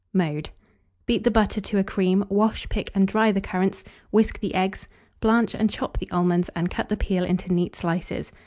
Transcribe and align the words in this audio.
Mode. 0.13 0.49
Beat 1.05 1.23
the 1.23 1.29
butter 1.29 1.61
to 1.61 1.77
a 1.77 1.83
cream; 1.83 2.25
wash, 2.27 2.67
pick, 2.69 2.89
and 2.95 3.07
dry 3.07 3.31
the 3.31 3.39
currants; 3.39 3.83
whisk 4.09 4.39
the 4.39 4.55
eggs; 4.55 4.87
blanch 5.19 5.53
and 5.53 5.69
chop 5.69 5.99
the 5.99 6.09
almonds, 6.09 6.49
and 6.55 6.71
cut 6.71 6.89
the 6.89 6.97
peel 6.97 7.23
into 7.23 7.53
neat 7.53 7.75
slices. 7.75 8.31